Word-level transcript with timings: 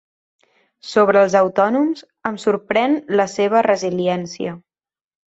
Sobre 0.91 1.19
els 1.25 1.33
autònoms, 1.39 2.01
em 2.29 2.39
sorprèn 2.43 2.95
la 3.21 3.27
seva 3.35 3.61
resiliència. 3.67 4.55